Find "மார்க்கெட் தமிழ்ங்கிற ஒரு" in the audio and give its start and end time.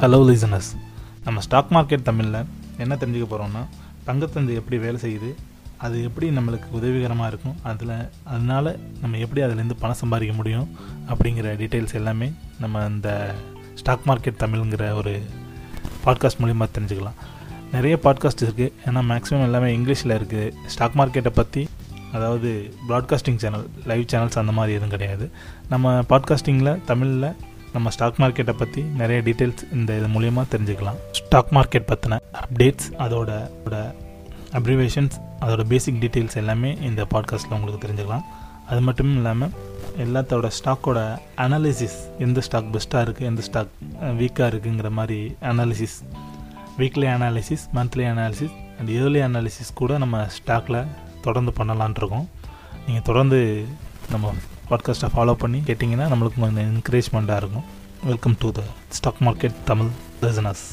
14.06-15.22